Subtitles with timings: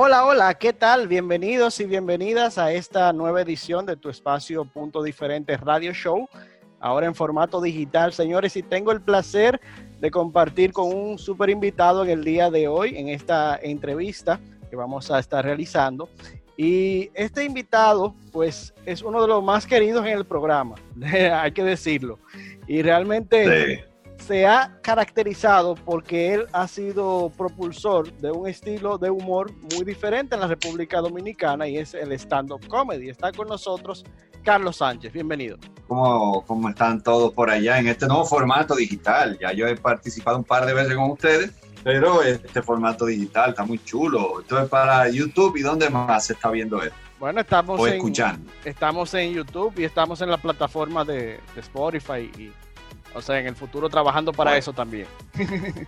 [0.00, 1.08] Hola, hola, ¿qué tal?
[1.08, 6.28] Bienvenidos y bienvenidas a esta nueva edición de tu espacio Punto Diferente Radio Show,
[6.78, 9.60] ahora en formato digital, señores, y tengo el placer
[9.98, 14.38] de compartir con un súper invitado en el día de hoy, en esta entrevista
[14.70, 16.08] que vamos a estar realizando.
[16.56, 21.64] Y este invitado, pues, es uno de los más queridos en el programa, hay que
[21.64, 22.20] decirlo.
[22.68, 23.87] Y realmente
[24.18, 30.34] se ha caracterizado porque él ha sido propulsor de un estilo de humor muy diferente
[30.34, 33.08] en la República Dominicana y es el stand-up comedy.
[33.08, 34.04] Está con nosotros
[34.44, 35.58] Carlos Sánchez, bienvenido.
[35.86, 39.38] ¿Cómo, ¿Cómo están todos por allá en este nuevo formato digital?
[39.40, 43.64] Ya yo he participado un par de veces con ustedes, pero este formato digital está
[43.64, 44.40] muy chulo.
[44.40, 46.96] Esto es para YouTube y ¿dónde más se está viendo esto?
[47.18, 48.50] Bueno, estamos, en, escuchando.
[48.64, 52.52] estamos en YouTube y estamos en la plataforma de, de Spotify y
[53.18, 55.06] o sea, en el futuro trabajando para eso también.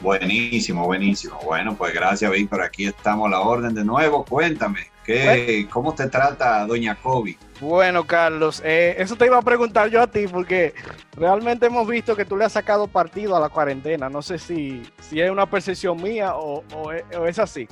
[0.00, 1.38] Buenísimo, buenísimo.
[1.44, 2.62] Bueno, pues gracias, Víctor.
[2.62, 4.24] Aquí estamos a la orden de nuevo.
[4.24, 7.38] Cuéntame, ¿qué, ¿cómo te trata Doña Kobe?
[7.60, 10.74] Bueno, Carlos, eh, eso te iba a preguntar yo a ti, porque
[11.16, 14.10] realmente hemos visto que tú le has sacado partido a la cuarentena.
[14.10, 17.68] No sé si, si es una percepción mía o, o es así.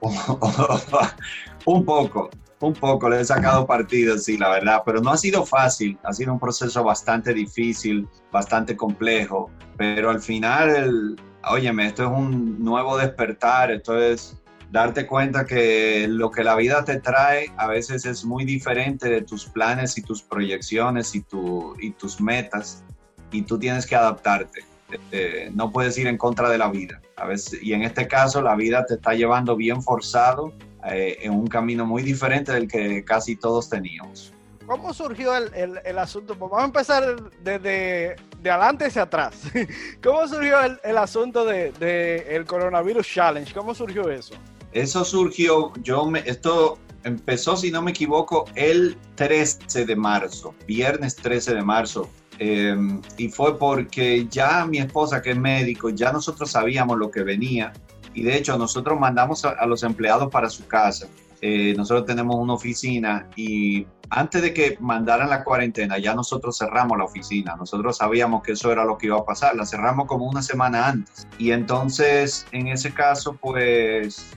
[1.64, 2.30] un poco,
[2.66, 6.12] un poco, le he sacado partido, sí, la verdad, pero no ha sido fácil, ha
[6.12, 12.62] sido un proceso bastante difícil, bastante complejo, pero al final, el, óyeme, esto es un
[12.62, 18.06] nuevo despertar, esto es darte cuenta que lo que la vida te trae a veces
[18.06, 22.82] es muy diferente de tus planes y tus proyecciones y, tu, y tus metas,
[23.30, 24.71] y tú tienes que adaptarte.
[25.10, 27.00] Eh, no puedes ir en contra de la vida.
[27.16, 30.52] A veces, y en este caso, la vida te está llevando bien forzado
[30.90, 34.32] eh, en un camino muy diferente del que casi todos teníamos.
[34.66, 36.36] ¿Cómo surgió el, el, asunto?
[36.36, 39.42] Pues vamos a empezar desde de adelante hacia atrás.
[40.02, 43.52] ¿Cómo surgió el, el asunto del de, el Coronavirus Challenge?
[43.52, 44.34] ¿Cómo surgió eso?
[44.72, 51.16] Eso surgió, yo me, esto empezó, si no me equivoco, el 13 de marzo, viernes
[51.16, 52.08] 13 de marzo.
[52.44, 52.76] Eh,
[53.18, 57.72] y fue porque ya mi esposa, que es médico, ya nosotros sabíamos lo que venía
[58.14, 61.06] y de hecho nosotros mandamos a, los empleados para su casa.
[61.40, 66.98] Eh, nosotros tenemos una oficina y antes de que mandaran la cuarentena ya nosotros cerramos
[66.98, 67.54] la oficina.
[67.54, 69.54] Nosotros sabíamos que eso era lo que iba a pasar.
[69.54, 71.28] La cerramos como una semana antes.
[71.38, 74.32] Y entonces en ese caso pues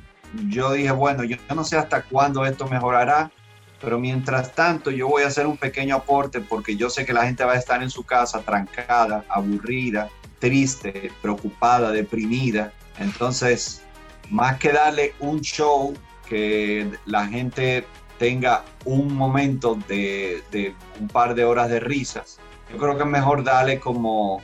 [0.48, 3.32] yo dije, bueno, yo no sé hasta cuándo esto mejorará,
[3.82, 7.26] pero mientras tanto yo voy a hacer un pequeño aporte porque yo sé que la
[7.26, 10.10] gente va a estar en su casa trancada, aburrida,
[10.40, 13.84] triste, preocupada, deprimida entonces,
[14.30, 15.94] más que darle un show,
[16.28, 17.86] que la gente
[18.18, 22.40] tenga un momento de, un par de horas de risas,
[22.72, 24.42] yo creo que es mejor darle como,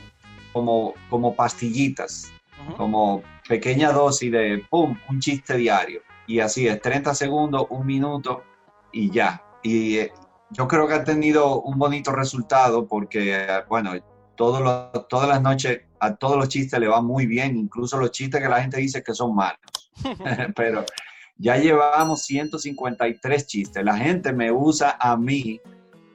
[0.52, 2.30] como, como pastillitas,
[2.76, 6.02] como pequeña dosis de, ¡pum!, un chiste diario.
[6.26, 8.44] Y así es, 30 segundos, un minuto
[8.92, 9.42] y ya.
[9.62, 10.12] Y eh,
[10.50, 13.92] yo creo que ha tenido un bonito resultado porque, bueno,
[14.36, 18.48] todas las noches a todos los chistes le va muy bien, incluso los chistes que
[18.48, 19.60] la gente dice que son malos.
[20.56, 20.84] Pero
[21.38, 23.84] ya llevamos 153 chistes.
[23.84, 25.60] La gente me usa a mí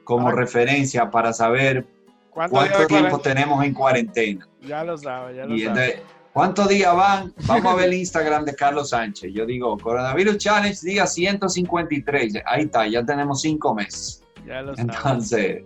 [0.04, 1.86] como referencia para saber
[2.30, 4.48] cuánto tiempo tenemos en cuarentena.
[4.62, 6.02] Ya lo sabe, ya lo sabe.
[6.38, 7.34] ¿Cuántos días van?
[7.46, 9.32] Vamos a ver el Instagram de Carlos Sánchez.
[9.34, 12.34] Yo digo, Coronavirus Challenge, día 153.
[12.46, 14.22] Ahí está, ya tenemos cinco meses.
[14.46, 15.64] Ya lo Entonces,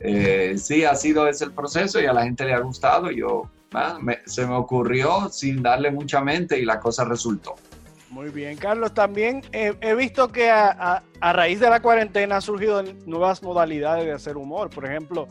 [0.00, 3.12] eh, sí, ha sido ese el proceso y a la gente le ha gustado.
[3.12, 3.96] Yo ah,
[4.26, 7.54] se me ocurrió sin darle mucha mente y la cosa resultó.
[8.10, 8.92] Muy bien, Carlos.
[8.92, 14.36] También he visto que a, raíz de la cuarentena han surgido nuevas modalidades de hacer
[14.36, 14.68] humor.
[14.68, 15.28] Por ejemplo,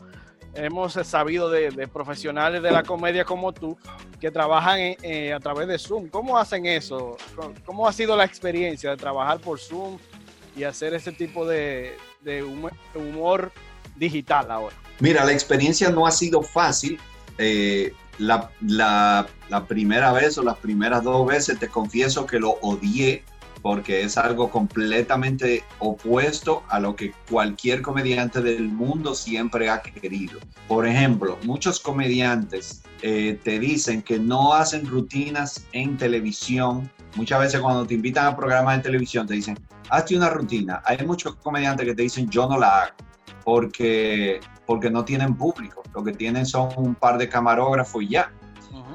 [0.54, 3.76] hemos sabido de, profesionales de la comedia como tú
[4.20, 6.08] que trabajan eh, a través de Zoom.
[6.08, 7.16] ¿Cómo hacen eso?
[7.64, 9.98] ¿Cómo ha sido la experiencia de trabajar por Zoom
[10.56, 11.96] y hacer ese tipo de,
[12.94, 13.52] humor
[13.96, 14.76] digital ahora?
[15.00, 16.98] Mira, la experiencia no ha sido fácil.
[17.38, 19.26] Eh, la,
[19.66, 23.24] primera vez o las primeras dos veces te confieso que lo odié
[23.62, 30.40] porque es algo completamente opuesto a lo que cualquier comediante del mundo siempre ha querido.
[30.66, 36.90] Por ejemplo, muchos comediantes eh, te dicen que no hacen rutinas en televisión.
[37.14, 39.56] Muchas veces cuando te invitan a programas de televisión te dicen,
[39.88, 40.82] hazte una rutina.
[40.84, 42.94] Hay muchos comediantes que te dicen, yo no la hago
[43.44, 48.32] porque, porque no tienen público, lo que tienen son un par de camarógrafos y ya.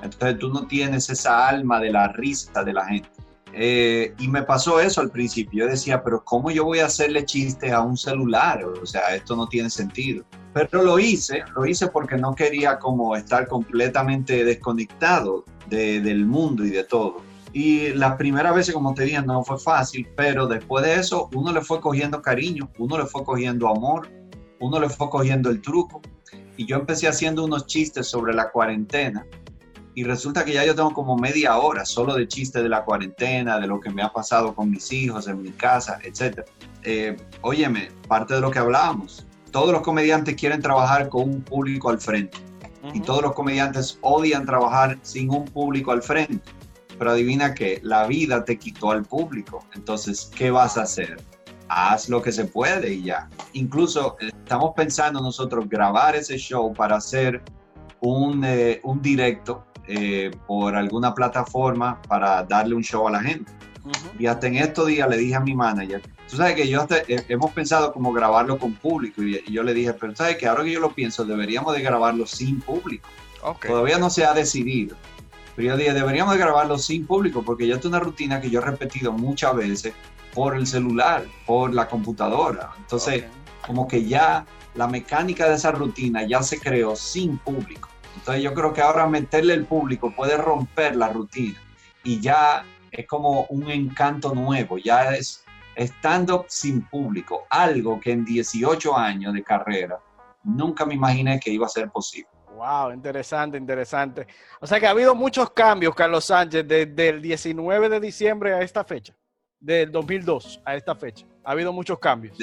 [0.03, 3.09] Entonces tú no tienes esa alma de la risa de la gente.
[3.59, 5.65] Eh, y me pasó eso al principio.
[5.65, 8.63] Yo decía, pero ¿cómo yo voy a hacerle chistes a un celular?
[8.63, 10.23] O sea, esto no tiene sentido.
[10.53, 16.69] Pero lo hice, lo hice porque no quería como estar completamente desconectado del mundo y
[16.69, 17.21] de todo.
[17.51, 21.51] Y las primeras veces, como te dije, no fue fácil, pero después de eso uno
[21.51, 24.07] le fue cogiendo cariño, uno le fue cogiendo amor,
[24.59, 26.01] uno le fue cogiendo el truco.
[26.57, 29.25] Y yo empecé haciendo unos chistes sobre la cuarentena
[29.97, 33.59] y resulta que ya yo tengo como media hora solo de chistes de la cuarentena,
[33.59, 36.41] de lo que me ha pasado con mis hijos, en mi casa, etc.
[36.83, 41.89] Eh, óyeme, parte de lo que hablábamos, todos los comediantes quieren trabajar con un público
[41.89, 42.37] al frente
[42.93, 46.47] y todos los comediantes odian trabajar sin un público al frente.
[46.99, 49.65] Pero adivina que la vida te quitó al público.
[49.73, 51.17] Entonces, ¿qué vas a hacer?
[51.69, 53.27] Haz lo que se puede y ya.
[53.53, 57.41] Incluso eh, estamos pensando nosotros grabar ese show para hacer
[57.99, 63.51] un, eh, un directo eh, por alguna plataforma para darle un show a la gente.
[64.19, 67.23] Y hasta en estos días le dije a mi manager, tú sabes que yo eh,
[67.29, 70.71] hemos pensado como grabarlo con público y, yo le dije, pero sabes que ahora que
[70.71, 73.07] yo lo pienso, deberíamos de grabarlo sin público.
[73.65, 74.97] Todavía no se ha decidido.
[75.55, 78.59] Pero yo dije, deberíamos de grabarlo sin público porque ya es una rutina que yo
[78.59, 79.93] he repetido muchas veces
[80.33, 82.71] por el celular, por la computadora.
[82.77, 83.23] Entonces,
[83.65, 84.45] como que ya
[84.75, 87.89] la mecánica de esa rutina ya se creó sin público.
[88.17, 91.57] Entonces yo creo que ahora meterle el público puede romper la rutina
[92.03, 95.43] y ya es como un encanto nuevo, ya es
[95.75, 99.99] estando sin público, algo que en 18 años de carrera
[100.43, 102.29] nunca me imaginé que iba a ser posible.
[102.55, 104.25] Wow, interesante, interesante.
[104.59, 108.61] O sea que ha habido muchos cambios, Carlos Sánchez, desde el 19 de diciembre a
[108.63, 109.15] esta fecha,
[109.59, 111.27] del 2002 a esta fecha.
[111.43, 112.35] Ha habido muchos cambios.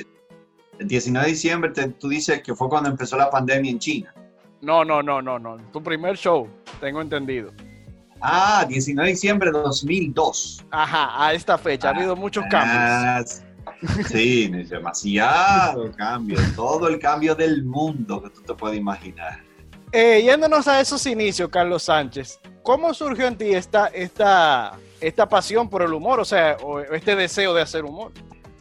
[0.78, 4.14] El 19 de diciembre, tú dices que fue cuando empezó la pandemia en China.
[4.64, 5.58] No, no, no, no, no.
[5.72, 6.48] Tu primer show,
[6.80, 7.52] tengo entendido.
[8.20, 10.64] Ah, 19 de diciembre de 2002.
[10.70, 11.88] Ajá, a esta fecha.
[11.88, 13.42] ha habido muchos cambios.
[14.08, 16.38] Sí, demasiado cambio.
[16.56, 19.42] Todo el cambio del mundo que tú te puedes imaginar.
[19.92, 25.68] Eh, yéndonos a esos inicios, Carlos Sánchez, ¿cómo surgió en ti esta, esta, esta pasión
[25.68, 26.18] por el humor?
[26.20, 28.12] O sea, o este deseo de hacer humor.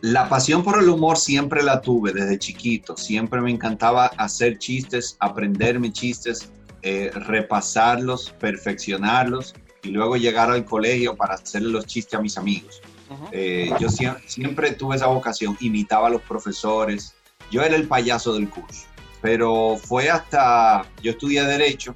[0.04, 2.98] La pasión por el humor siempre la tuve desde chiquito.
[2.98, 6.52] Siempre me encantaba hacer chistes, aprenderme chistes,
[6.82, 12.82] eh, repasarlos, perfeccionarlos y luego llegar al colegio para hacerle los chistes a mis amigos.
[13.32, 17.16] Eh, yo siempre, tuve esa vocación, imitaba a los profesores.
[17.50, 18.86] Yo era el payaso del curso.
[19.22, 21.96] Pero fue hasta, yo estudié derecho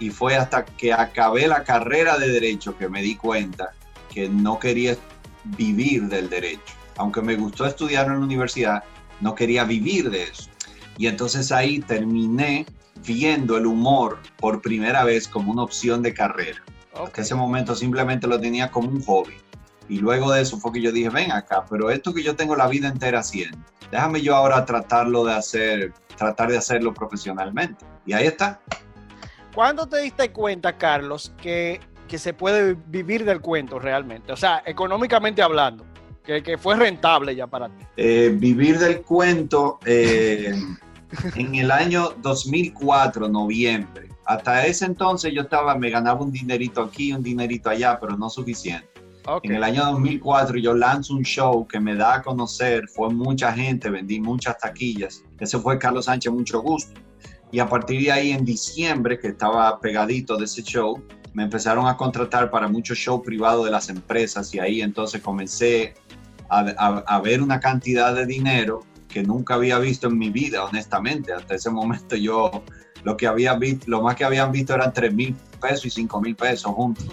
[0.00, 3.72] y fue hasta que acabé la carrera de derecho que me di cuenta
[4.10, 4.96] que no quería
[5.58, 8.84] vivir del derecho aunque me gustó estudiar en la universidad,
[9.20, 10.50] no quería vivir de eso.
[10.96, 12.66] Y entonces ahí terminé
[13.04, 16.62] viendo el humor por primera vez como una opción de carrera.
[16.94, 19.34] Hasta ese momento simplemente lo tenía como un hobby.
[19.88, 22.56] Y luego de eso fue que yo dije, ven acá, pero esto que yo tengo
[22.56, 23.58] la vida entera haciendo,
[23.90, 27.84] déjame yo ahora tratarlo de hacer, tratar de hacerlo profesionalmente.
[28.06, 28.60] Y ahí está.
[29.54, 34.32] ¿Cuándo te diste cuenta, Carlos, que, que se puede vivir del cuento realmente?
[34.32, 35.84] O sea, económicamente hablando
[36.24, 37.84] que, fue rentable ya para ti?
[37.96, 40.54] Eh, vivir del cuento eh,
[41.36, 44.08] en el año 2004, noviembre.
[44.26, 48.30] Hasta ese entonces yo estaba, me ganaba un dinerito aquí, un dinerito allá, pero no
[48.30, 48.88] suficiente.
[49.42, 53.52] En el año 2004 yo lanzo un show que me da a conocer, fue mucha
[53.52, 55.24] gente, vendí muchas taquillas.
[55.40, 57.00] Ese fue Carlos Sánchez, mucho gusto.
[57.50, 61.02] Y a partir de ahí, en diciembre, que estaba pegadito de ese show,
[61.34, 65.94] me empezaron a contratar para muchos shows privados de las empresas y ahí entonces comencé
[66.48, 71.32] a, ver una cantidad de dinero que nunca había visto en mi vida, honestamente.
[71.32, 72.62] Hasta ese momento yo
[73.02, 76.20] lo que había visto, lo más que habían visto eran 3 mil pesos y 5
[76.20, 77.06] mil pesos juntos.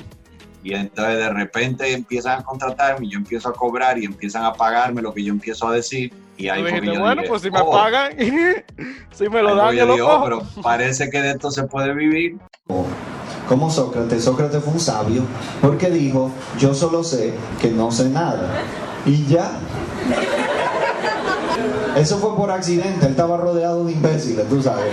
[0.63, 5.01] Y entonces de repente empiezan a contratarme, yo empiezo a cobrar y empiezan a pagarme
[5.01, 6.13] lo que yo empiezo a decir.
[6.37, 7.71] Y ahí dijiste, bueno, pues si me oh".
[7.71, 8.13] pagan,
[9.11, 12.37] si me lo dan, yo, lo oh, pero parece que de esto se puede vivir.
[13.47, 15.23] Como Sócrates, Sócrates fue un sabio
[15.61, 18.63] porque dijo, yo solo sé que no sé nada.
[19.05, 19.51] Y ya.
[21.95, 24.85] Eso fue por accidente, él estaba rodeado de imbéciles, tú sabes.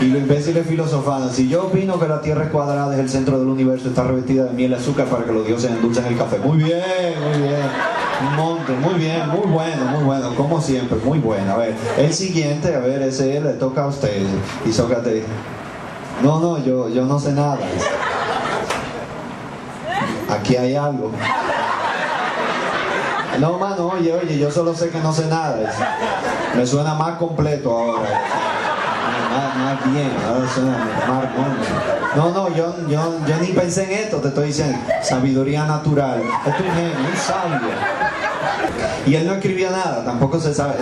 [0.00, 1.32] Y los imbéciles filosofando.
[1.32, 4.44] Si yo opino que la Tierra es cuadrada, es el centro del universo, está revestida
[4.44, 6.38] de miel y azúcar para que los dioses endulcen el café.
[6.38, 6.82] Muy bien,
[7.30, 7.62] muy bien.
[8.28, 11.52] Un monte, muy bien, muy bueno, muy bueno, como siempre, muy bueno.
[11.52, 14.22] A ver, el siguiente, a ver, ese le toca a usted.
[14.66, 15.24] Y Sócrates,
[16.22, 17.58] no, no, yo, yo no sé nada.
[20.28, 21.10] Aquí hay algo.
[23.40, 25.58] No, mano, oye, oye, yo solo sé que no sé nada.
[26.56, 28.20] Me suena más completo ahora.
[29.56, 34.28] Más, bien, ahora suena más No, no, yo, yo, yo ni pensé en esto, te
[34.28, 34.78] estoy diciendo.
[35.02, 36.22] Sabiduría natural.
[36.46, 37.68] Es un genio, un sabio.
[39.06, 40.74] Y él no escribía nada, tampoco se sabe.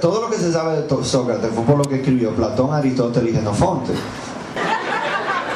[0.00, 3.36] Todo lo que se sabe de Sócrates fue por lo que escribió Platón, Aristóteles y
[3.36, 3.92] Genofonte.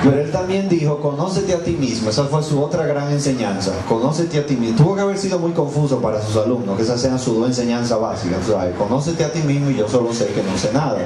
[0.08, 2.10] Pero él también dijo, conócete a ti mismo.
[2.10, 3.72] Esa fue su otra gran enseñanza.
[3.88, 4.76] Conócete a ti mismo.
[4.76, 8.36] Tuvo que haber sido muy confuso para sus alumnos, que esa sea su enseñanza básica.
[8.46, 8.74] ¿sabes?
[8.76, 10.98] Conócete a ti mismo y yo solo sé que no sé nada.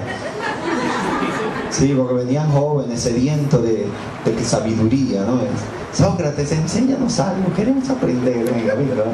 [1.70, 3.86] Sí, porque venían jóvenes sedientos de,
[4.24, 5.40] de sabiduría, ¿no?
[5.94, 8.44] Sócrates, enséñanos algo, queremos aprender.
[8.44, 9.04] Venga, venga.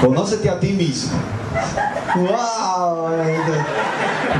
[0.00, 1.12] Conócete a ti mismo.
[2.14, 3.08] ¡Wow!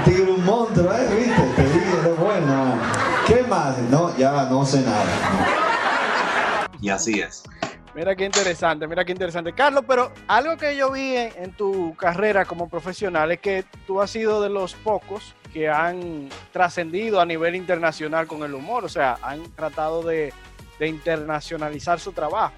[0.05, 1.07] Tigre un monstruo, ¿eh?
[1.17, 1.43] ¿Viste?
[1.57, 2.75] Te dije, de bueno.
[3.27, 3.75] ¿Qué más?
[3.91, 4.06] No,
[4.45, 6.69] no sé nada.
[6.81, 7.43] Y así es.
[7.95, 9.55] Mira qué interesante, mira qué interesante.
[9.55, 14.11] Carlos, pero algo que yo vi en, tu carrera como profesional es que tú has
[14.11, 19.17] sido de los pocos que han trascendido a nivel internacional con el humor, o sea,
[19.23, 20.35] han tratado de,
[20.79, 22.53] de internacionalizar su trabajo.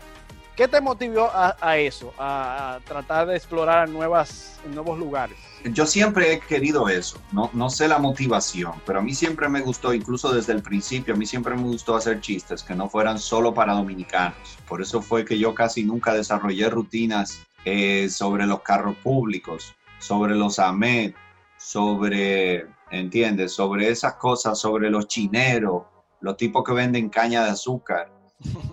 [0.58, 5.38] ¿Qué te motivó a, eso, a, tratar de explorar nuevas, nuevos lugares?
[5.64, 9.60] Yo siempre he querido eso, no, no sé la motivación, pero a mí siempre me
[9.60, 13.18] gustó, incluso desde el principio, a mí siempre me gustó hacer chistes que no fueran
[13.18, 14.58] solo para dominicanos.
[14.68, 20.36] Por eso fue que yo casi nunca desarrollé rutinas eh, sobre los carros públicos, sobre
[20.36, 21.14] los AMED,
[21.58, 23.52] sobre, ¿entiendes?
[23.52, 25.82] Sobre esas cosas, sobre los chineros,
[26.20, 28.17] los tipos que venden caña de azúcar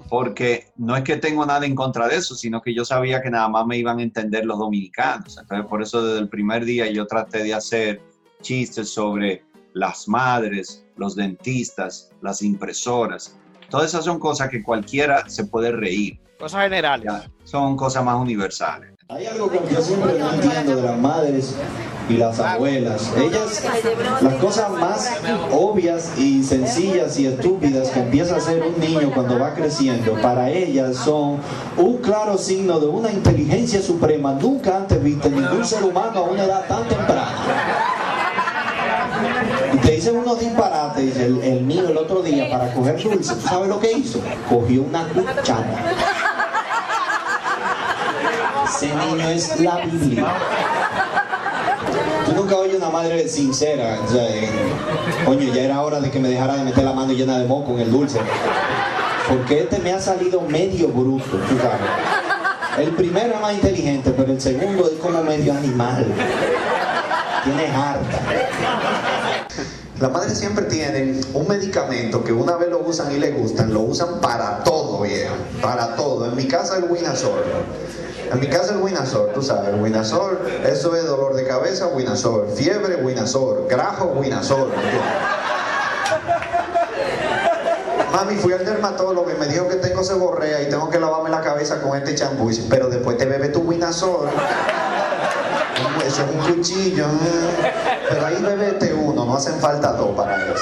[0.10, 3.30] porque no es que tengo nada en contra de eso, sino que yo sabía que
[3.30, 5.38] nada más me iban a entender los dominicanos.
[5.38, 8.02] Entonces, por eso desde el primer día yo traté de hacer
[8.42, 9.44] chistes sobre
[9.74, 13.38] las madres, los dentistas, las impresoras.
[13.70, 16.20] Todas esas son cosas que cualquiera se puede reír.
[16.40, 17.12] Cosas generales.
[17.44, 18.94] son cosas más universales.
[19.08, 21.56] Hay algo que yo siempre no entiendo de las madres
[22.10, 23.12] y las abuelas.
[23.18, 23.64] Ellas,
[24.22, 25.12] las cosas más
[25.52, 30.50] obvias y sencillas y estúpidas que empieza a hacer un niño cuando va creciendo, para
[30.50, 31.40] ellas son
[31.78, 36.24] un claro signo de una inteligencia suprema nunca antes vista en ningún ser humano a
[36.24, 37.36] una edad tan temprana.
[39.74, 43.42] Y te dicen unos disparates, el, el niño el otro día para coger dulce, ¿tú
[43.42, 44.20] sabes lo que hizo?
[44.50, 45.96] Cogió una cuchara.
[48.68, 50.26] Ese niño es la Biblia.
[52.26, 54.00] Tú nunca oyes una madre sincera.
[54.04, 54.28] O sea,
[55.26, 57.74] coño, ya era hora de que me dejara de meter la mano llena de moco
[57.74, 58.20] en el dulce.
[59.30, 61.40] Porque este me ha salido medio bruto,
[62.78, 66.06] El primero es más inteligente, pero el segundo es como medio animal.
[67.44, 68.20] Tiene harta.
[70.00, 73.82] Las madres siempre tienen un medicamento que una vez lo usan y le gustan, lo
[73.82, 75.36] usan para todo, viejo.
[75.62, 76.26] Para todo.
[76.26, 77.44] En mi casa el Winazol.
[78.36, 82.98] En mi casa el Winazor, tú sabes, Winazor, eso es dolor de cabeza, Winazor, fiebre,
[82.98, 84.74] Winazor, grajo, Winazor.
[88.12, 91.40] Mami, fui al dermatólogo y me dijo que tengo seborrea y tengo que lavarme la
[91.40, 92.52] cabeza con este champú.
[92.70, 94.28] Pero después te bebe tu Winazor.
[96.06, 97.06] Eso es un cuchillo.
[98.10, 100.62] Pero ahí bebete uno, no hacen falta dos para eso.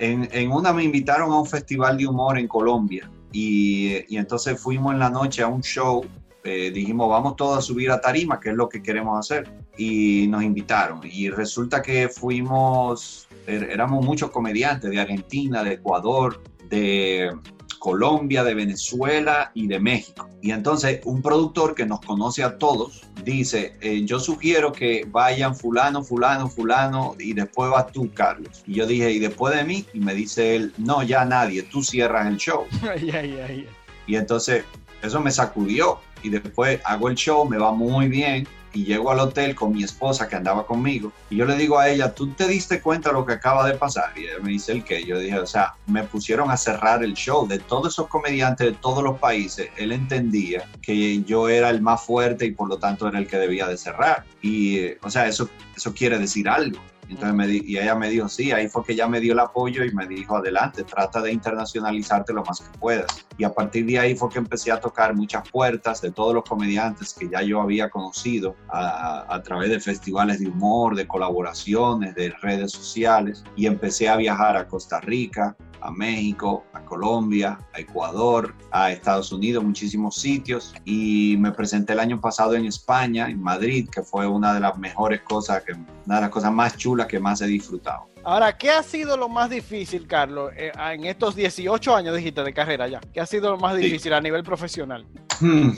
[0.00, 4.60] En, en una me invitaron a un festival de humor en Colombia y, y entonces
[4.60, 6.04] fuimos en la noche a un show
[6.48, 9.50] eh, dijimos, vamos todos a subir a tarima, que es lo que queremos hacer.
[9.76, 11.00] Y nos invitaron.
[11.04, 17.30] Y resulta que fuimos, er, éramos muchos comediantes de Argentina, de Ecuador, de
[17.78, 20.28] Colombia, de Venezuela y de México.
[20.42, 25.54] Y entonces un productor que nos conoce a todos dice, eh, yo sugiero que vayan
[25.54, 28.62] fulano, fulano, fulano y después vas tú, Carlos.
[28.66, 29.86] Y yo dije, ¿y después de mí?
[29.92, 32.64] Y me dice él, no, ya nadie, tú cierras el show.
[34.06, 34.64] y entonces
[35.02, 39.20] eso me sacudió y después hago el show, me va muy bien y llego al
[39.20, 42.46] hotel con mi esposa que andaba conmigo y yo le digo a ella, ¿tú te
[42.46, 44.12] diste cuenta de lo que acaba de pasar?
[44.16, 45.04] Y ella me dice el qué.
[45.04, 48.72] Yo dije, o sea, me pusieron a cerrar el show de todos esos comediantes de
[48.72, 49.68] todos los países.
[49.76, 53.36] Él entendía que yo era el más fuerte y por lo tanto era el que
[53.36, 54.24] debía de cerrar.
[54.42, 56.78] Y, eh, o sea, eso, eso quiere decir algo.
[57.08, 59.84] Entonces me y ella me dijo, sí, ahí fue que ella me dio el apoyo
[59.84, 63.26] y me dijo, adelante, trata de internacionalizarte lo más que puedas.
[63.38, 66.44] Y a partir de ahí fue que empecé a tocar muchas puertas de todos los
[66.44, 72.30] comediantes que ya yo había conocido a través de festivales de humor, de colaboraciones, de
[72.42, 73.44] redes sociales.
[73.56, 79.32] Y empecé a viajar a Costa Rica, a México, a Colombia, a Ecuador, a Estados
[79.32, 80.74] Unidos, muchísimos sitios.
[80.84, 84.78] Y me presenté el año pasado en España, en Madrid, que fue una de las
[84.78, 88.08] mejores cosas, que, una de las cosas más chulas que más he disfrutado.
[88.24, 92.52] Ahora, ¿qué ha sido lo más difícil, Carlos, eh, en estos 18 años, dijiste, de
[92.52, 93.00] carrera ya?
[93.12, 95.06] ¿Qué ha sido lo más difícil a nivel profesional?
[95.40, 95.70] Hmm,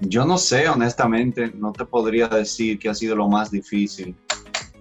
[0.00, 4.16] yo no sé, honestamente, no te podría decir qué ha sido lo más difícil.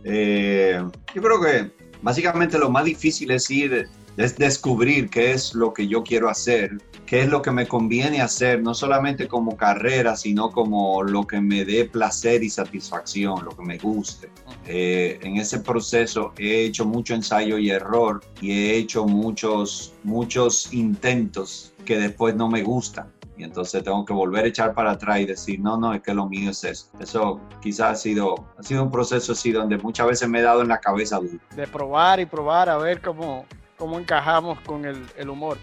[0.04, 0.82] Eh,
[1.14, 1.72] yo creo que
[2.02, 6.78] básicamente lo más difícil es ir es descubrir qué es lo que yo quiero hacer,
[7.06, 11.42] qué es lo que me conviene hacer, no solamente como carrera, sino como lo que
[11.42, 14.30] me dé placer y satisfacción, lo que me guste.
[14.66, 20.74] Eh, en ese proceso he hecho mucho ensayo y error y he hecho muchos, muchos
[20.74, 23.14] intentos que después no me gustan.
[23.38, 26.14] Y entonces tengo que volver a echar para atrás y decir, no, no, es que
[26.14, 26.88] lo mío es eso.
[27.02, 30.62] Eso quizás ha sido, ha sido un proceso así donde muchas veces me he dado
[30.62, 31.40] en la cabeza duro.
[31.54, 33.46] De probar y probar a ver cómo,
[33.78, 35.58] cómo encajamos con el, el humor.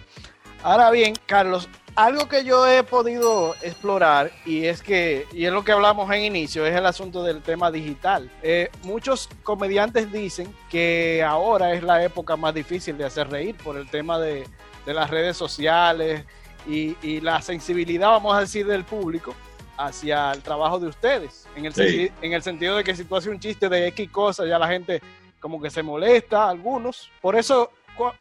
[0.63, 5.65] Ahora bien, Carlos, algo que yo he podido explorar y es que, y es lo
[5.65, 8.31] que hablamos en inicio, es el asunto del tema digital.
[8.43, 13.77] Eh, muchos comediantes dicen que ahora es la época más difícil de hacer reír por
[13.77, 14.47] el tema de,
[14.87, 16.25] de las redes sociales
[16.67, 19.35] y, y, la sensibilidad, vamos a decir, del público
[19.77, 21.49] hacia el trabajo de ustedes.
[21.57, 22.11] En el, sí.
[22.23, 24.69] en el sentido de que si tú haces un chiste de X cosa, ya la
[24.69, 25.03] gente
[25.41, 27.11] como que se molesta, algunos.
[27.21, 27.73] Por eso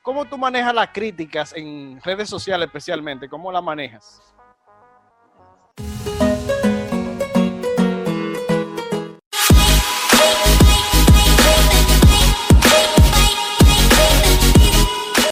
[0.01, 3.29] ¿Cómo tú manejas las críticas en redes sociales especialmente?
[3.29, 4.21] ¿Cómo las manejas?